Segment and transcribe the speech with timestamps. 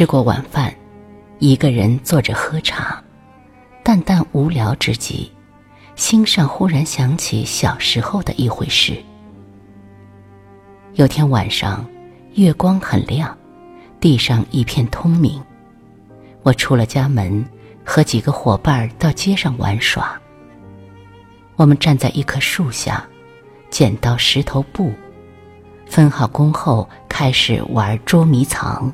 [0.00, 0.74] 吃过晚饭，
[1.40, 2.98] 一个人坐着喝茶，
[3.84, 5.30] 淡淡无聊之际，
[5.94, 8.96] 心上忽然想起小时候的一回事。
[10.94, 11.84] 有天晚上，
[12.32, 13.36] 月光很亮，
[14.00, 15.38] 地上一片通明。
[16.44, 17.44] 我出了家门，
[17.84, 20.18] 和几个伙伴到街上玩耍。
[21.56, 23.06] 我们站在一棵树下，
[23.68, 24.94] 剪刀石头布，
[25.84, 28.90] 分好工后开始玩捉迷藏。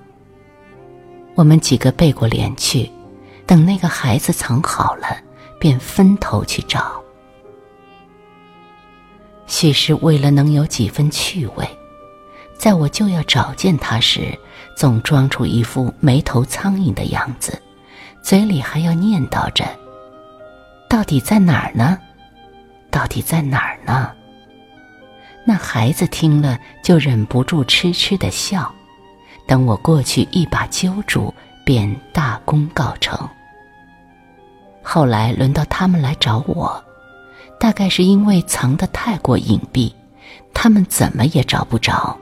[1.37, 2.91] 我们几个背过脸去，
[3.47, 5.07] 等那个孩子藏好了，
[5.61, 6.99] 便分头去找。
[9.47, 11.69] 许是为了能有几分趣味，
[12.57, 14.37] 在我就要找见他时，
[14.75, 17.61] 总装出一副没头苍蝇的样子，
[18.23, 19.63] 嘴里还要念叨着
[20.89, 21.99] ：“到底在哪儿呢？
[22.91, 24.11] 到底在哪儿呢？”
[25.47, 28.75] 那孩子听了就忍不住痴痴的笑。
[29.47, 31.33] 等我过去一把揪住，
[31.65, 33.17] 便大功告成。
[34.83, 36.83] 后来轮到他们来找我，
[37.59, 39.93] 大概是因为藏得太过隐蔽，
[40.53, 42.17] 他们怎么也找不着。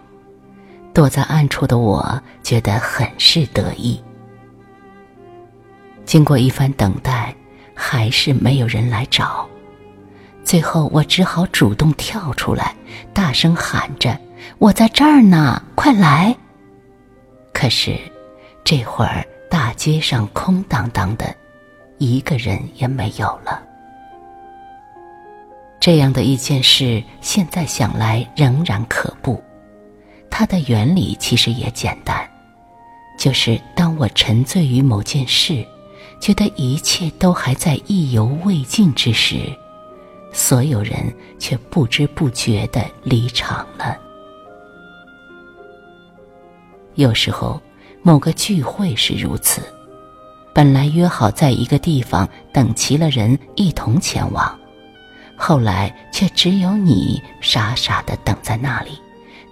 [0.92, 4.00] 躲在暗处的我觉得很是得意。
[6.04, 7.34] 经过一番等待，
[7.74, 9.46] 还是没有人来找，
[10.44, 12.74] 最后我只好主动跳出来，
[13.12, 14.16] 大声喊着
[14.58, 16.36] ：“我在这儿呢，快来！”
[17.64, 17.98] 可是，
[18.62, 21.34] 这会儿大街上空荡荡的，
[21.96, 23.62] 一个人也没有了。
[25.80, 29.42] 这样的一件事，现在想来仍然可怖。
[30.28, 32.28] 它的原理其实也简单，
[33.18, 35.66] 就是当我沉醉于某件事，
[36.20, 39.36] 觉得一切都还在意犹未尽之时，
[40.34, 44.03] 所有人却不知不觉的离场了。
[46.96, 47.60] 有时候，
[48.02, 49.62] 某个聚会是如此，
[50.54, 54.56] 本来约好在一个地方等齐了人一同前往，
[55.36, 58.92] 后来却只有你傻傻的等在那里，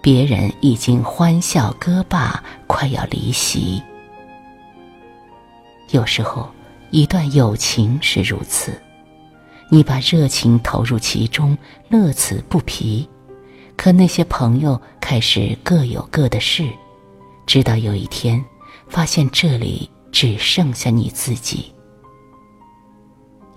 [0.00, 3.82] 别人已经欢笑歌罢，快要离席。
[5.90, 6.48] 有时候，
[6.90, 8.80] 一段友情是如此，
[9.68, 11.58] 你把热情投入其中，
[11.88, 13.08] 乐此不疲，
[13.76, 16.64] 可那些朋友开始各有各的事。
[17.46, 18.42] 直到有一天，
[18.88, 21.72] 发现这里只剩下你自己。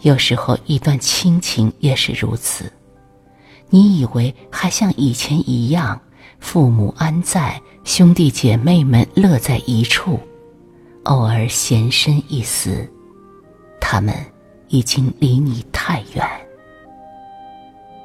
[0.02, 2.72] 有时候，一段亲情也是如此。
[3.70, 6.00] 你以为还像以前一样，
[6.40, 10.20] 父母安在，兄弟姐妹们乐在一处，
[11.04, 12.88] 偶尔闲身一丝，
[13.82, 14.14] 他们
[14.68, 16.28] 已经离你太远。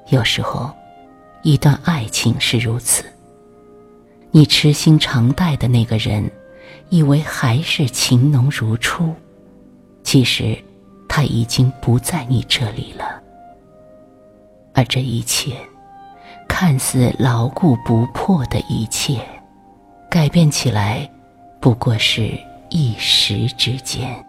[0.09, 0.71] 有时候，
[1.43, 3.05] 一段爱情是如此。
[4.33, 6.31] 你痴心常待的那个人，
[6.89, 9.13] 以为还是情浓如初，
[10.05, 10.57] 其实
[11.09, 13.21] 他已经不在你这里了。
[14.73, 15.57] 而这一切，
[16.49, 19.21] 看似牢固不破的一切，
[20.09, 21.11] 改变起来，
[21.61, 22.31] 不过是
[22.69, 24.25] 一时之间。